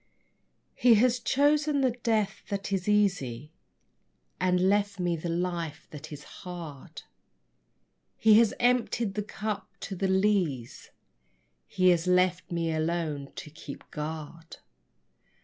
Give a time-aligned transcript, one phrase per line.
[0.73, 3.51] _He has chosen the death that is easy
[4.39, 7.03] And left me the life that is hard.
[8.17, 10.89] He has emptied the cup to the lees,
[11.67, 14.57] he Has left me alone to keep guard.